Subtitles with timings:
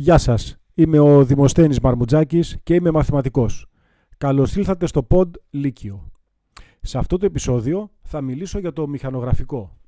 [0.00, 3.66] Γεια σας, είμαι ο Δημοσθένης Μαρμουτζάκης και είμαι μαθηματικός.
[4.18, 6.10] Καλώς ήλθατε στο Pod Λύκειο.
[6.80, 9.78] Σε αυτό το επεισόδιο θα μιλήσω για το μηχανογραφικό.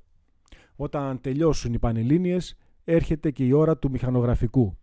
[0.75, 4.77] Όταν τελειώσουν οι Πανελλήνιες, έρχεται και η ώρα του μηχανογραφικού.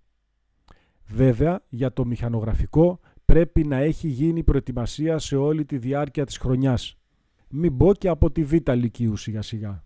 [1.07, 6.99] Βέβαια, για το μηχανογραφικό πρέπει να έχει γίνει προετοιμασία σε όλη τη διάρκεια της χρονιάς.
[7.49, 9.85] Μην πω και από τη Β' Λυκείου σιγά σιγά.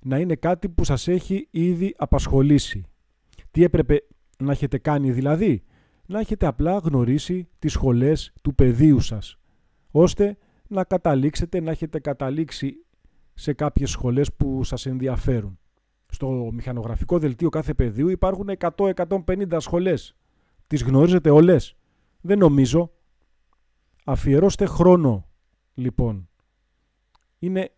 [0.00, 2.84] Να είναι κάτι που σας έχει ήδη απασχολήσει.
[3.50, 4.02] Τι έπρεπε
[4.36, 5.62] να έχετε κάνει δηλαδή,
[6.06, 9.38] να έχετε απλά γνωρίσει τις σχολές του πεδίου σας,
[9.90, 10.36] ώστε
[10.68, 12.84] να καταλήξετε, να έχετε καταλήξει
[13.34, 15.58] σε κάποιες σχολές που σας ενδιαφέρουν.
[16.08, 20.16] Στο μηχανογραφικό δελτίο κάθε πεδίου υπάρχουν 100-150 σχολές.
[20.66, 21.76] Τις γνωρίζετε όλες.
[22.20, 22.92] Δεν νομίζω.
[24.04, 25.28] Αφιερώστε χρόνο,
[25.74, 26.28] λοιπόν.
[27.38, 27.72] Είναι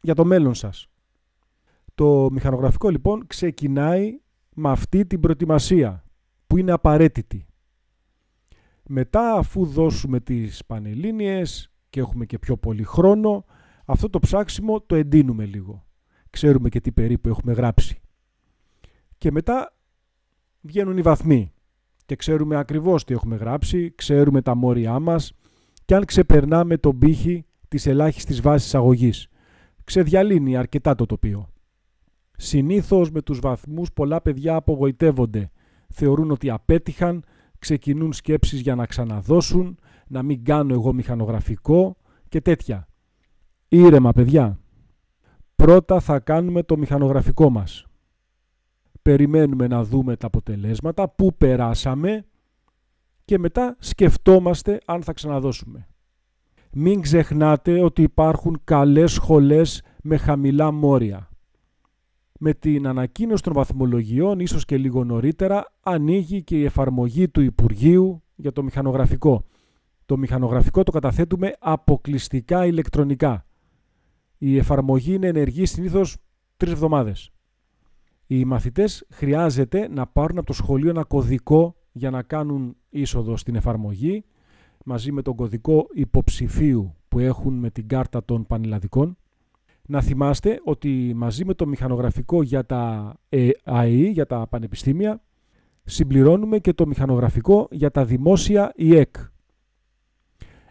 [0.00, 0.86] για το μέλλον σας.
[1.94, 4.20] Το μηχανογραφικό, λοιπόν, ξεκινάει
[4.60, 6.04] με αυτή την προετοιμασία
[6.46, 7.46] που είναι απαραίτητη.
[8.86, 13.44] Μετά αφού δώσουμε τις πανελλήνιες και έχουμε και πιο πολύ χρόνο,
[13.84, 15.86] αυτό το ψάξιμο το εντείνουμε λίγο.
[16.30, 18.00] Ξέρουμε και τι περίπου έχουμε γράψει.
[19.18, 19.74] Και μετά
[20.60, 21.52] βγαίνουν οι βαθμοί
[22.06, 25.32] και ξέρουμε ακριβώς τι έχουμε γράψει, ξέρουμε τα μόρια μας
[25.84, 29.28] και αν ξεπερνάμε τον πύχη της ελάχιστης βάσης αγωγής.
[29.84, 31.48] Ξεδιαλύνει αρκετά το τοπίο.
[32.42, 35.50] Συνήθως με τους βαθμούς πολλά παιδιά απογοητεύονται.
[35.88, 37.24] Θεωρούν ότι απέτυχαν,
[37.58, 41.96] ξεκινούν σκέψεις για να ξαναδώσουν, να μην κάνω εγώ μηχανογραφικό
[42.28, 42.88] και τέτοια.
[43.68, 44.58] Ήρεμα παιδιά.
[45.56, 47.86] Πρώτα θα κάνουμε το μηχανογραφικό μας.
[49.02, 52.24] Περιμένουμε να δούμε τα αποτελέσματα, πού περάσαμε
[53.24, 55.88] και μετά σκεφτόμαστε αν θα ξαναδώσουμε.
[56.72, 61.29] Μην ξεχνάτε ότι υπάρχουν καλές σχολές με χαμηλά μόρια
[62.42, 68.22] με την ανακοίνωση των βαθμολογιών, ίσως και λίγο νωρίτερα, ανοίγει και η εφαρμογή του Υπουργείου
[68.34, 69.44] για το μηχανογραφικό.
[70.06, 73.46] Το μηχανογραφικό το καταθέτουμε αποκλειστικά ηλεκτρονικά.
[74.38, 76.16] Η εφαρμογή είναι ενεργή συνήθως
[76.56, 77.30] τρεις εβδομάδες.
[78.26, 83.54] Οι μαθητές χρειάζεται να πάρουν από το σχολείο ένα κωδικό για να κάνουν είσοδο στην
[83.54, 84.24] εφαρμογή,
[84.84, 89.16] μαζί με τον κωδικό υποψηφίου που έχουν με την κάρτα των πανελλαδικών
[89.90, 93.14] να θυμάστε ότι μαζί με το μηχανογραφικό για τα
[93.64, 95.22] ΑΕΗ, για τα πανεπιστήμια,
[95.84, 99.16] συμπληρώνουμε και το μηχανογραφικό για τα δημόσια ΙΕΚ.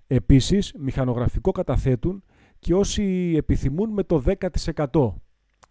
[0.07, 2.23] Επίσης, μηχανογραφικό καταθέτουν
[2.59, 5.13] και όσοι επιθυμούν με το 10%,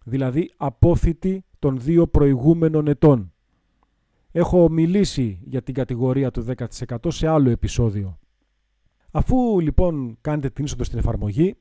[0.05, 3.33] δηλαδή απόφοιτη των δύο προηγούμενων ετών.
[4.31, 6.45] Έχω μιλήσει για την κατηγορία του
[6.87, 8.19] 10% σε άλλο επεισόδιο.
[9.11, 11.55] Αφού λοιπόν κάνετε την είσοδο στην εφαρμογή,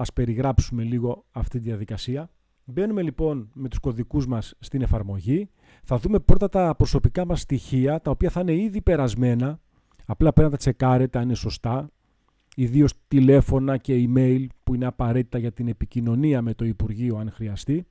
[0.00, 2.30] Ας περιγράψουμε λίγο αυτή τη διαδικασία.
[2.64, 5.50] Μπαίνουμε λοιπόν με τους κωδικούς μας στην εφαρμογή.
[5.84, 9.60] Θα δούμε πρώτα τα προσωπικά μας στοιχεία, τα οποία θα είναι ήδη περασμένα.
[10.06, 11.90] Απλά πρέπει να τα τσεκάρετε αν είναι σωστά.
[12.56, 17.86] Ιδίως τηλέφωνα και email που είναι απαραίτητα για την επικοινωνία με το Υπουργείο αν χρειαστεί.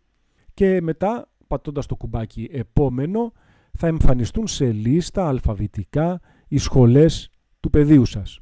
[0.53, 3.31] Και μετά, πατώντας το κουμπάκι επόμενο,
[3.77, 7.29] θα εμφανιστούν σε λίστα αλφαβητικά οι σχολές
[7.59, 8.39] του πεδίου σας.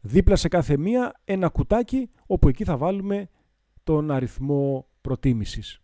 [0.00, 3.28] Δίπλα σε κάθε μία ένα κουτάκι όπου εκεί θα βάλουμε
[3.82, 5.80] τον αριθμό προτίμησης.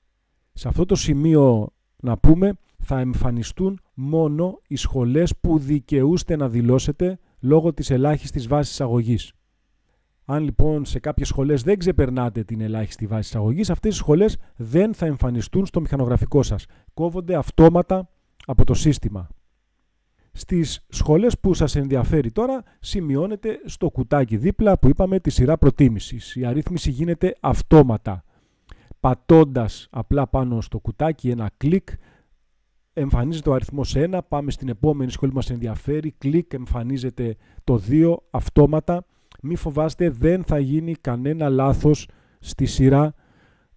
[0.52, 7.18] Σε αυτό το σημείο να πούμε θα εμφανιστούν μόνο οι σχολές που δικαιούστε να δηλώσετε
[7.40, 9.32] λόγω της ελάχιστης βάσης αγωγής.
[10.24, 14.94] Αν λοιπόν σε κάποιες σχολές δεν ξεπερνάτε την ελάχιστη βάση αγωγής, αυτές οι σχολές δεν
[14.94, 16.66] θα εμφανιστούν στο μηχανογραφικό σας.
[16.94, 18.08] Κόβονται αυτόματα
[18.46, 19.28] από το σύστημα.
[20.38, 26.36] Στις σχολές που σας ενδιαφέρει τώρα σημειώνεται στο κουτάκι δίπλα που είπαμε τη σειρά προτίμησης.
[26.36, 28.24] Η αρρύθμιση γίνεται αυτόματα.
[29.00, 31.88] Πατώντας απλά πάνω στο κουτάκι ένα κλικ
[32.92, 38.16] εμφανίζεται ο αριθμός 1, πάμε στην επόμενη σχολή που μας ενδιαφέρει, κλικ εμφανίζεται το 2
[38.30, 39.06] αυτόματα.
[39.42, 42.08] Μη φοβάστε δεν θα γίνει κανένα λάθος
[42.38, 43.14] στη σειρά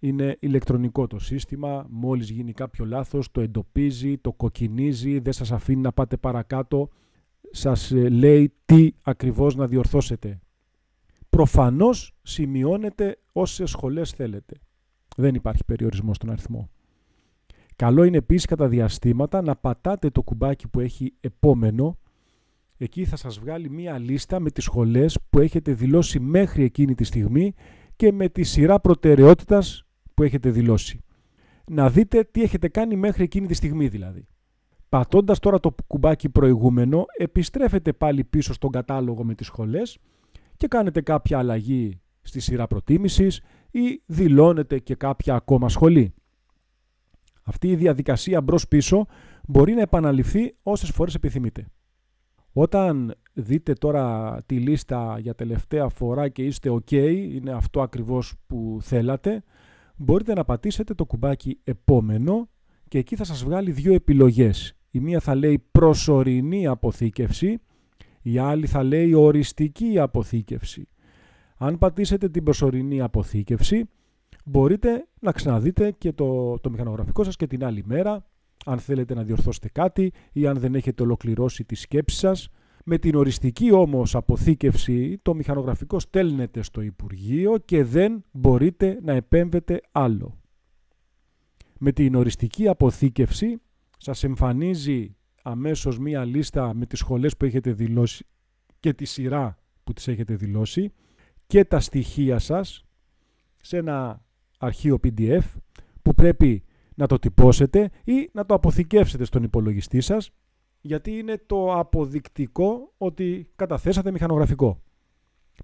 [0.00, 5.80] είναι ηλεκτρονικό το σύστημα, μόλις γίνει κάποιο λάθος το εντοπίζει, το κοκκινίζει, δεν σας αφήνει
[5.80, 6.88] να πάτε παρακάτω,
[7.50, 10.40] σας ε, λέει τι ακριβώς να διορθώσετε.
[11.28, 14.56] Προφανώς σημειώνετε όσες σχολές θέλετε.
[15.16, 16.70] Δεν υπάρχει περιορισμός στον αριθμό.
[17.76, 21.98] Καλό είναι επίσης κατά διαστήματα να πατάτε το κουμπάκι που έχει επόμενο.
[22.76, 27.04] Εκεί θα σας βγάλει μία λίστα με τις σχολές που έχετε δηλώσει μέχρι εκείνη τη
[27.04, 27.54] στιγμή
[27.96, 29.84] και με τη σειρά προτεραιότητας
[30.20, 31.04] που έχετε δηλώσει.
[31.70, 34.26] Να δείτε τι έχετε κάνει μέχρι εκείνη τη στιγμή δηλαδή.
[34.88, 39.98] Πατώντας τώρα το κουμπάκι προηγούμενο, επιστρέφετε πάλι πίσω στον κατάλογο με τις σχολές
[40.56, 43.40] και κάνετε κάποια αλλαγή στη σειρά προτίμησης
[43.70, 46.14] ή δηλώνετε και κάποια ακόμα σχολή.
[47.42, 49.06] Αυτή η δηλωνετε και καποια ακομα σχολή αυτη η διαδικασια μπρος πίσω
[49.48, 51.66] μπορεί να επαναληφθεί όσες φορές επιθυμείτε.
[52.52, 56.92] Όταν δείτε τώρα τη λίστα για τελευταία φορά και είστε ok,
[57.32, 59.42] είναι αυτό ακριβώς που θέλατε,
[60.02, 62.48] μπορείτε να πατήσετε το κουμπάκι επόμενο
[62.88, 64.74] και εκεί θα σας βγάλει δύο επιλογές.
[64.90, 67.58] Η μία θα λέει προσωρινή αποθήκευση,
[68.22, 70.88] η άλλη θα λέει οριστική αποθήκευση.
[71.56, 73.88] Αν πατήσετε την προσωρινή αποθήκευση,
[74.44, 78.26] μπορείτε να ξαναδείτε και το, το μηχανογραφικό σας και την άλλη μέρα,
[78.64, 82.48] αν θέλετε να διορθώσετε κάτι ή αν δεν έχετε ολοκληρώσει τη σκέψη σας.
[82.84, 89.80] Με την οριστική όμως αποθήκευση, το μηχανογραφικό στέλνεται στο Υπουργείο και δεν μπορείτε να επέμβετε
[89.92, 90.38] άλλο.
[91.78, 93.60] Με την οριστική αποθήκευση
[93.98, 98.26] σας εμφανίζει αμέσως μία λίστα με τις σχολές που έχετε δηλώσει
[98.80, 100.92] και τη σειρά που τις έχετε δηλώσει
[101.46, 102.84] και τα στοιχεία σας
[103.60, 104.24] σε ένα
[104.58, 105.42] αρχείο PDF
[106.02, 110.30] που πρέπει να το τυπώσετε ή να το αποθηκεύσετε στον υπολογιστή σας
[110.80, 114.82] γιατί είναι το αποδεικτικό ότι καταθέσατε μηχανογραφικό.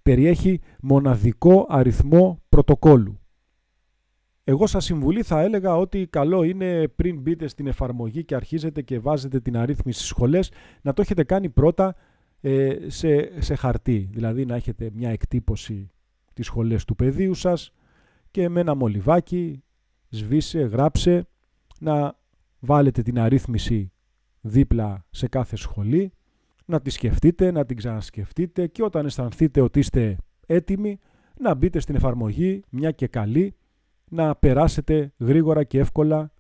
[0.03, 3.21] Περιέχει μοναδικό αριθμό πρωτοκόλου.
[4.45, 8.99] Εγώ σας συμβουλή θα έλεγα ότι καλό είναι πριν μπείτε στην εφαρμογή και αρχίζετε και
[8.99, 10.53] βάζετε την αρρύθμιση στις σχολές
[10.83, 11.97] να το έχετε κάνει πρώτα
[12.41, 14.09] ε, σε, σε χαρτί.
[14.13, 15.91] Δηλαδή να έχετε μια εκτύπωση
[16.33, 17.73] τις σχολές του πεδίου σας
[18.31, 19.63] και με ένα μολυβάκι
[20.09, 21.27] σβήσε, γράψε,
[21.81, 22.19] να
[22.59, 23.93] βάλετε την αρρύθμιση
[24.49, 26.13] δίπλα σε κάθε σχολή,
[26.65, 30.17] να τη σκεφτείτε, να την ξανασκεφτείτε και όταν αισθανθείτε ότι είστε
[30.47, 30.99] έτοιμοι
[31.39, 33.55] να μπείτε στην εφαρμογή, μια και καλή,
[34.09, 36.33] να περάσετε γρήγορα και εύκολα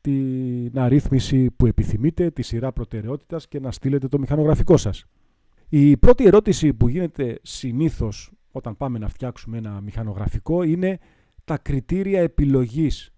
[0.00, 5.04] την αρρύθμιση που επιθυμείτε, τη σειρά προτεραιότητας και να στείλετε το μηχανογραφικό σας.
[5.68, 10.98] Η πρώτη ερώτηση που γίνεται συνήθως όταν πάμε να φτιάξουμε ένα μηχανογραφικό είναι
[11.44, 13.10] τα κριτήρια επιλογής.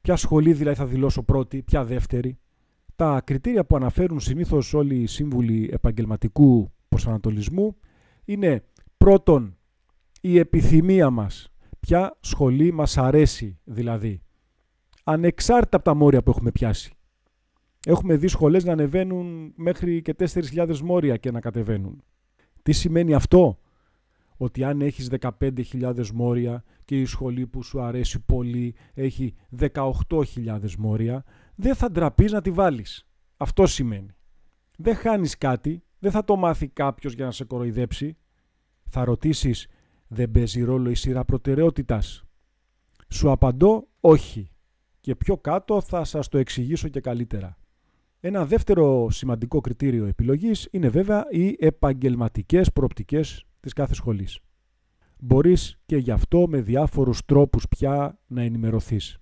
[0.00, 2.38] Ποια σχολή δηλαδή θα δηλώσω πρώτη, ποια δεύτερη;
[2.96, 7.76] Τα κριτήρια που αναφέρουν συνήθως όλοι οι σύμβουλοι επαγγελματικού προσανατολισμού
[8.24, 8.64] είναι
[8.96, 9.56] πρώτον
[10.20, 11.52] η επιθυμία μας.
[11.80, 14.20] Ποια σχολή μας αρέσει δηλαδή.
[15.04, 16.92] Ανεξάρτητα από τα μόρια που έχουμε πιάσει.
[17.86, 22.02] Έχουμε δει σχολές να ανεβαίνουν μέχρι και 4.000 μόρια και να κατεβαίνουν.
[22.62, 23.58] Τι σημαίνει αυτό;
[24.36, 25.10] Ότι αν έχεις
[25.40, 31.24] 15.000 μόρια και η σχολή που σου αρέσει πολύ έχει 18.000 μόρια,
[31.54, 33.06] δεν θα ντραπείς να τη βάλεις.
[33.36, 34.14] Αυτό σημαίνει.
[34.76, 38.16] Δεν χάνεις κάτι, δεν θα το μάθει κάποιος για να σε κοροϊδέψει.
[38.88, 39.66] Θα ρωτήσεις,
[40.08, 42.24] δεν παίζει ρόλο η σειρά προτεραιότητας;
[43.08, 44.50] Σου απαντώ, όχι.
[45.00, 47.58] Και πιο κάτω θα σας το εξηγήσω και καλύτερα.
[48.20, 54.38] Ένα δεύτερο σημαντικό κριτήριο επιλογής είναι βέβαια οι επαγγελματικές προοπτικές της κάθε σχολής.
[55.18, 59.18] Μπορείς και γι' αυτό με διάφορους τρόπους πια να ενημερωθείς.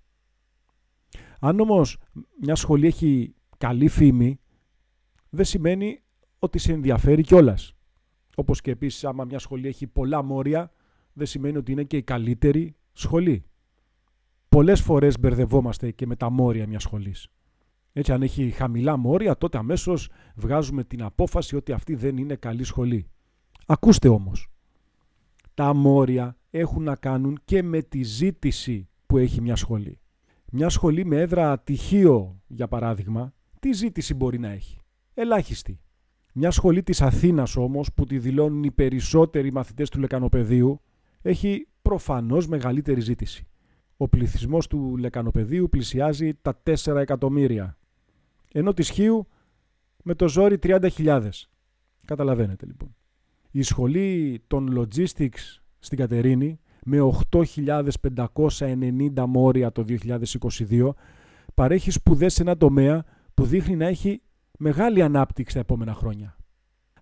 [1.45, 1.99] Αν όμως
[2.41, 4.41] μια σχολή έχει καλή φήμη,
[5.31, 6.03] δεν σημαίνει
[6.39, 7.75] ότι σε ενδιαφέρει κιόλας.
[8.37, 10.73] Όπως και επίσης άμα μια σχολή έχει πολλά μόρια,
[11.13, 13.45] δεν σημαίνει ότι είναι και η καλύτερη σχολή.
[14.49, 17.29] Πολλές φορές μπερδευόμαστε και με τα μόρια μιας σχολής.
[17.93, 22.65] Έτσι, αν έχει χαμηλά μόρια, τότε αμέσως βγάζουμε την απόφαση ότι αυτή δεν είναι καλή
[22.65, 23.07] σχολή.
[23.67, 24.49] Ακούστε όμως,
[25.55, 30.02] τα μόρια έχουν να κάνουν και με τη ζήτηση που έχει μια σχολή.
[30.55, 34.79] Μια σχολή με έδρα τυχείο, για παράδειγμα, τι ζήτηση μπορεί να έχει;
[35.15, 35.81] Ελάχιστη.
[36.35, 40.81] Μια σχολή της Αθήνας όμως, που τη δηλώνουν οι περισσότεροι μαθητές του Λεκανοπεδίου,
[41.23, 43.47] έχει προφανώς μεγαλύτερη ζήτηση.
[43.97, 47.77] Ο πληθυσμός του Λεκανοπεδίου πλησιάζει τα 4 εκατομμύρια
[48.53, 49.27] ενώ της Χίου
[50.03, 51.29] με το ζόρι 30.000.
[52.05, 52.97] Καταλαβαίνετε λοιπόν.
[53.51, 56.99] Η σχολή των logistics στην Κατερίνη με
[57.31, 59.85] 8.590 μόρια το
[60.69, 60.91] 2022
[61.55, 64.23] παρέχει σπουδές σε ένα τομέα που δείχνει να έχει
[64.59, 66.37] μεγάλη ανάπτυξη τα επόμενα χρόνια.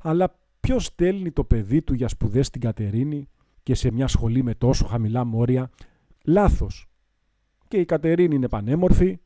[0.01, 3.29] Αλλά ποιος στέλνει το παιδί του για σπουδές στην Κατερίνη
[3.63, 5.71] και σε μια σχολή με τόσο χαμηλά μόρια;
[6.25, 6.87] Λάθος.
[7.69, 9.19] Και η Κατερίνη είναι πανέμορφη,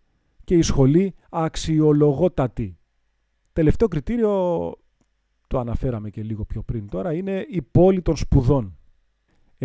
[0.44, 2.78] και η σχολή αξιολογότατη.
[3.52, 4.30] Τελευταίο κριτήριο,
[5.46, 8.76] το αναφέραμε και λίγο πιο πριν τώρα, είναι η πόλη των σπουδών.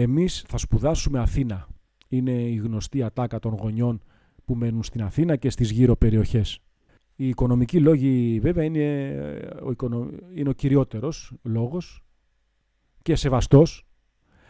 [0.01, 1.67] Εμείς θα σπουδάσουμε Αθήνα.
[2.07, 4.01] Είναι η γνωστή ατάκα των γονιών
[4.45, 6.59] που μένουν στην Αθήνα και στις γύρω περιοχές.
[7.15, 9.07] Οι οικονομικοί λόγοι βέβαια είναι
[9.63, 10.09] ο, οικονο...
[10.33, 12.03] είναι ο κυριότερος λόγος
[13.01, 13.87] και σεβαστός,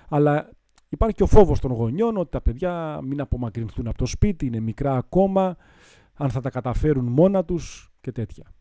[0.10, 0.50] αλλά
[0.90, 4.60] υπάρχει και ο φόβος των γονιών ότι τα παιδιά μην απομακρυνθούν από το σπίτι, είναι
[4.60, 5.58] μικρά ακόμα,
[6.14, 8.54] αν θα τα καταφέρουν μόνα τους και τέτοια.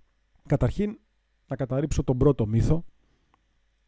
[0.46, 0.98] Καταρχήν,
[1.46, 2.84] να καταρρύψω τον πρώτο μύθο,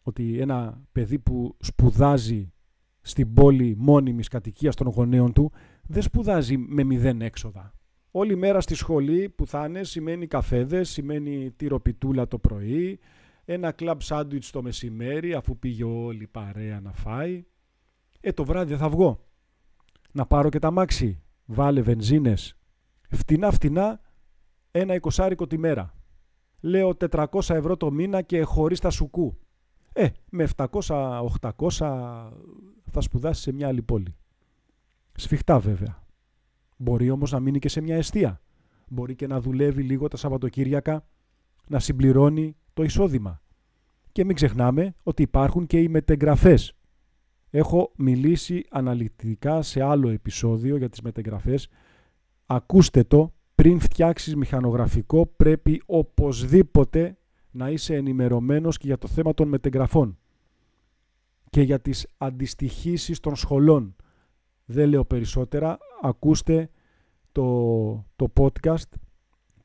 [0.02, 2.52] ότι ένα παιδί που σπουδάζει
[3.00, 5.52] στην πόλη μόνιμης κατοικίας των γονέων του,
[5.82, 7.74] δεν σπουδάζει με μηδέν έξοδα.
[8.10, 12.98] Όλη μέρα στη σχολή που θα είναι σημαίνει καφέδες, σημαίνει τυροπιτούλα το πρωί,
[13.44, 17.44] ένα κλαμπ σάντουιτς το μεσημέρι αφού πήγε όλη η παρέα να φάει.
[18.20, 19.26] Ε, το βράδυ θα βγω.
[20.12, 21.22] Να πάρω και τα μάξι.
[21.44, 22.56] Βάλε βενζίνες.
[23.10, 24.00] Φτηνά φτηνά
[24.70, 25.94] ένα εικοσάρικο τη μέρα.
[26.60, 29.38] Λέω 400 ευρώ το μήνα και χωρίς τα σουκού.
[29.92, 31.30] Ε, με 700-800
[32.90, 34.14] θα σπουδάσεις σε μια άλλη πόλη.
[35.12, 36.02] Σφιχτά βέβαια.
[36.76, 38.40] Μπορεί όμως να μείνει και σε μια αιστεία.
[38.88, 41.04] Μπορεί και να δουλεύει λίγο τα Σαββατοκύριακα,
[41.68, 43.42] να συμπληρώνει το εισόδημα.
[44.12, 46.74] Και μην ξεχνάμε ότι υπάρχουν και οι μετεγγραφές.
[47.50, 51.68] Έχω μιλήσει αναλυτικά σε άλλο επεισόδιο για τις μετεγγραφές.
[52.46, 57.18] Ακούστε το, πριν φτιάξεις μηχανογραφικό πρέπει οπωσδήποτε
[57.50, 60.18] να είσαι ενημερωμένος και για το θέμα των μετεγγραφών
[61.50, 63.96] και για τις αντιστοιχίσεις των σχολών.
[64.64, 66.70] Δεν λέω περισσότερα, ακούστε
[67.32, 67.44] το,
[68.16, 68.88] το podcast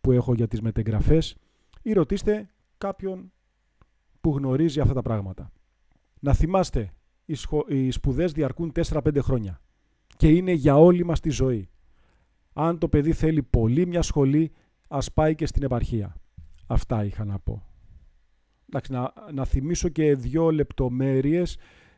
[0.01, 1.35] που έχω για τις μετεγγραφές
[1.81, 3.31] ή ρωτήστε κάποιον
[4.21, 5.51] που γνωρίζει αυτά τα πράγματα.
[6.19, 6.93] Να θυμάστε,
[7.25, 7.65] οι, σχο...
[7.67, 9.61] οι σπουδές διαρκούν 4-5 χρόνια
[10.17, 11.69] και είναι για όλη μας τη ζωή.
[12.53, 14.51] Αν το παιδί θέλει πολύ μια σχολή,
[14.87, 16.15] ας πάει και στην επαρχία.
[16.67, 17.74] Αυτά είχα να πω.
[18.67, 21.57] Εντάξει, να, να θυμίσω και δύο λεπτομέρειες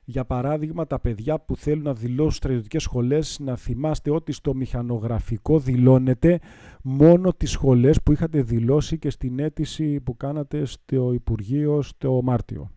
[0.09, 5.59] για παράδειγμα, τα παιδιά που θέλουν να δηλώσουν στρατιωτικές σχολές, να θυμάστε ότι στο μηχανογραφικό
[5.59, 6.39] δηλώνεται
[6.83, 12.71] μόνο τις σχολές που είχατε δηλώσει και στην αίτηση που κάνατε στο Υπουργείο στο Μάρτιο.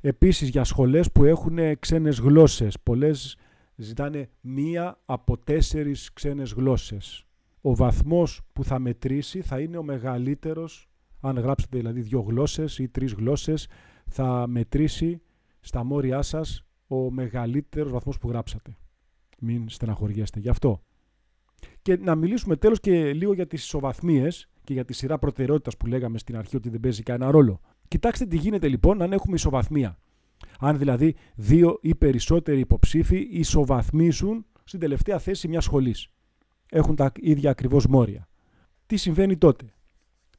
[0.00, 3.36] Επίσης, για σχολές που έχουν ξένες γλώσσες, πολλές
[3.76, 7.26] ζητάνε μία από τέσσερις ξένες γλώσσες.
[7.60, 10.88] Ο βαθμός που θα μετρήσει θα είναι ο μεγαλύτερος,
[11.26, 13.68] αν γράψετε δηλαδή δύο γλώσσες ή τρεις γλώσσες,
[14.06, 15.20] θα μετρήσει
[15.60, 18.76] στα μόρια σας ο μεγαλύτερος βαθμός που γράψατε.
[19.40, 20.82] Μην στεναχωριέστε γι' αυτό.
[21.82, 25.86] Και να μιλήσουμε τέλος και λίγο για τις ισοβαθμίες και για τη σειρά προτεραιότητας που
[25.86, 27.60] λέγαμε στην αρχή ότι δεν παίζει κανένα ρόλο.
[27.88, 29.98] Κοιτάξτε τι γίνεται λοιπόν αν έχουμε ισοβαθμία.
[30.58, 36.08] Αν δηλαδή δύο ή περισσότεροι υποψήφοι ισοβαθμίσουν στην τελευταία θέση μιας σχολής.
[36.70, 38.28] Έχουν τα ίδια ακριβώς μόρια.
[38.86, 39.75] Τι συμβαίνει τότε;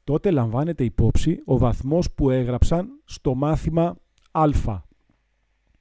[0.08, 3.96] Τότε λαμβάνεται υπόψη ο βαθμός που έγραψαν στο μάθημα
[4.30, 4.50] Α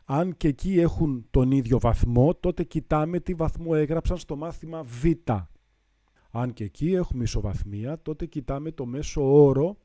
[0.06, 5.06] αν και εκεί έχουν τον ίδιο βαθμό, τότε κοιτάμε τι βαθμό έγραψαν στο μάθημα Β.
[6.32, 9.78] Αν και εκεί έχουμε ισοβαθμία, τότε κοιτάμε το μέσο όρο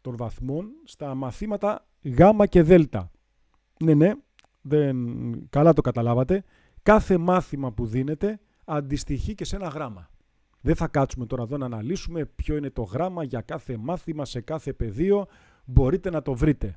[0.00, 2.72] των βαθμών στα μαθήματα Γ και Δ.
[3.84, 4.12] Ναι, ναι,
[4.60, 4.96] δεν...
[5.48, 6.44] καλά το καταλάβατε.
[6.82, 10.10] Κάθε μάθημα που δίνεται αντιστοιχεί και σε ένα γράμμα.
[10.66, 14.40] Δεν θα κάτσουμε τώρα εδώ να αναλύσουμε ποιο είναι το γράμμα για κάθε μάθημα σε
[14.40, 15.26] κάθε πεδίο.
[15.64, 16.74] Μπορείτε να το βρείτε.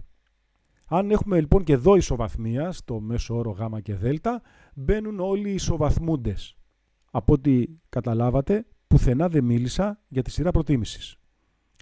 [0.86, 4.06] Αν έχουμε λοιπόν και εδώ ισοβαθμία, στο μέσο όρο γ και δ,
[4.74, 6.58] μπαίνουν όλοι οι ισοβαθμούντες.
[7.12, 11.18] Από ό,τι καταλάβατε, πουθενά δεν μίλησα για τη σειρά προτίμησης.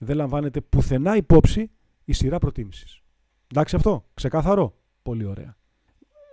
[0.01, 1.71] Δεν λαμβάνεται πουθενά υπόψη
[2.03, 3.01] η σειρά προτίμησης.
[3.47, 4.77] Εντάξει αυτό, ξεκάθαρο.
[5.01, 5.57] Πολύ ωραία.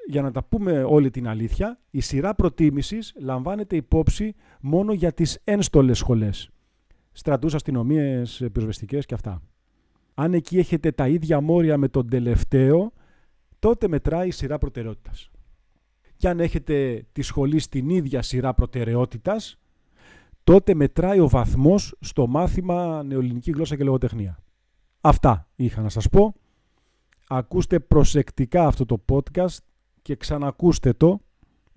[0.08, 5.38] Για να τα πούμε όλη την αλήθεια, η σειρά προτίμησης λαμβάνεται υπόψη μόνο για τις
[5.44, 6.50] ένστολες σχολές.
[7.12, 9.42] Στρατούς, αστυνομίες, πυροσβεστικές και αυτά.
[10.14, 12.92] Αν εκεί έχετε τα ίδια μόρια με τον τελευταίο,
[13.58, 15.30] τότε μετράει η σειρά προτεραιότητας.
[16.16, 19.58] Και αν έχετε τη σχολή στην ίδια σειρά προτεραιότητας,
[20.44, 24.38] τότε μετράει ο βαθμός στο μάθημα νεοελληνική γλώσσα και λογοτεχνία.
[25.00, 26.34] Αυτά είχα να σας πω.
[27.28, 29.58] Ακούστε προσεκτικά αυτό το podcast
[30.04, 31.20] και ξανακούστε το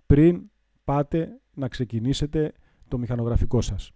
[0.06, 0.50] πριν
[0.84, 2.52] πάτε να ξεκινήσετε
[2.88, 3.92] το μηχανογραφικό σας.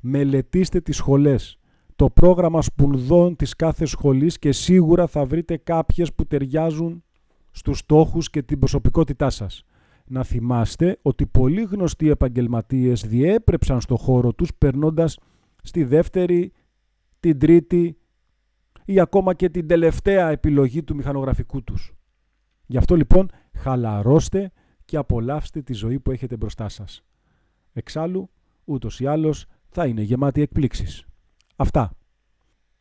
[0.00, 1.58] Μελετήστε τις σχολές
[1.96, 7.04] το πρόγραμμα σπουδών της κάθε σχολής και σίγουρα θα βρείτε κάποιες που ταιριάζουν
[7.50, 9.64] στους στόχους και την προσωπικότητά σας.
[10.06, 15.18] Να θυμάστε ότι πολλοί γνωστοί επαγγελματίες διέπρεψαν στο χώρο τους περνώντας
[15.62, 16.52] στη δεύτερη,
[17.20, 17.96] την τρίτη
[18.84, 21.92] ή ακόμα και την τελευταία επιλογή του μηχανογραφικού τους.
[22.66, 24.52] Γι' αυτό λοιπόν χαλαρώστε
[24.84, 27.04] και απολαύστε τη ζωή που έχετε μπροστά σας.
[27.72, 28.30] Εξάλλου,
[28.64, 31.04] ούτως ή άλλως θα είναι γεμάτη εκπλήξεις.
[31.56, 31.92] Αυτά.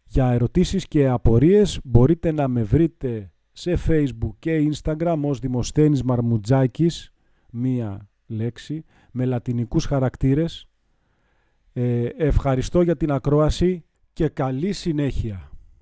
[0.06, 7.14] Για ερωτήσεις και απορίες μπορείτε να με βρείτε σε Facebook και Instagram ως Δημοσθένης Μαρμουτζάκης,
[7.52, 10.68] μία λέξη, με λατινικούς χαρακτήρες.
[11.74, 15.51] Ε, ευχαριστώ για την ακρόαση και καλή συνέχεια.